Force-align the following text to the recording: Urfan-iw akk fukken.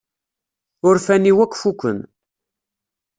Urfan-iw 0.87 1.37
akk 1.43 1.53
fukken. 1.61 1.99